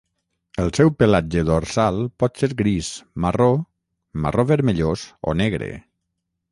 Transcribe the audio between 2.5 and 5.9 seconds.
gris, marró, marró vermellós o negre.